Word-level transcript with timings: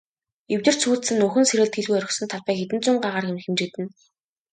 Эвдэрч 0.53 0.79
сүйдсэн, 0.83 1.17
нөхөн 1.21 1.43
сэргээлт 1.47 1.75
хийлгүй 1.77 1.99
орхисон 1.99 2.27
талбай 2.29 2.55
хэдэн 2.57 2.79
зуун 2.83 2.99
гагаар 3.03 3.25
хэмжигдэнэ. 3.45 3.91